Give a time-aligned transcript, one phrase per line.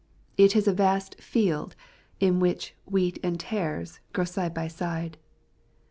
[0.39, 1.75] 147 It is a vast" field''
[2.19, 5.19] in which" wheat and tares'' grow side by side.